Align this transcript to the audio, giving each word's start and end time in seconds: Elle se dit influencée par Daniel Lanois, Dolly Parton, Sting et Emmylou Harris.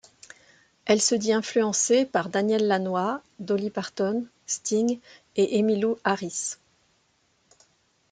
Elle 0.85 0.99
se 0.99 1.13
dit 1.13 1.31
influencée 1.31 2.07
par 2.07 2.29
Daniel 2.29 2.65
Lanois, 2.67 3.21
Dolly 3.37 3.69
Parton, 3.69 4.25
Sting 4.47 4.99
et 5.35 5.59
Emmylou 5.59 5.99
Harris. 6.03 6.55